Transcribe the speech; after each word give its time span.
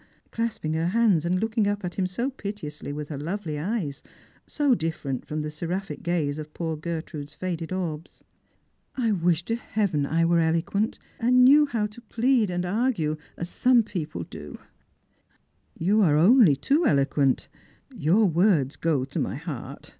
clasping 0.31 0.73
her 0.73 0.87
hands, 0.87 1.25
and 1.25 1.39
looking 1.39 1.67
up 1.67 1.85
at 1.85 1.93
him 1.93 2.07
so 2.07 2.31
piteously 2.31 2.91
with 2.91 3.09
her 3.09 3.19
lovely 3.19 3.59
eyes, 3.59 4.01
so 4.47 4.73
diSerent 4.73 5.25
from 5.25 5.43
the 5.43 5.51
seraphic 5.51 6.01
gaze 6.01 6.39
of 6.39 6.55
poor 6.55 6.75
Gertrude's 6.75 7.35
faded 7.35 7.71
orbs." 7.71 8.23
I 9.07 9.11
wish 9.11 9.43
to 9.45 9.53
Heavf 9.57 9.93
r 10.03 10.11
X 10.17 10.25
were 10.25 10.39
eloquent, 10.39 10.97
and 11.19 11.47
krew 11.47 11.67
how 11.69 11.85
to 11.85 12.01
plead 12.01 12.49
and 12.49 12.65
argue 12.65 13.15
as 13.37 13.49
some 13.49 13.77
i 13.87 13.91
j^ 13.91 13.95
ia 13.97 14.05
do" 14.27 14.57
Strangers 14.57 14.57
and 14.57 14.57
Pilgrimit. 15.79 15.87
141 15.99 15.99
"You 15.99 16.01
are 16.01 16.17
only 16.17 16.55
too 16.55 16.85
eloquent; 16.87 17.47
your 17.95 18.25
words 18.25 18.77
go 18.77 19.05
to 19.05 19.19
my 19.19 19.35
heart. 19.35 19.89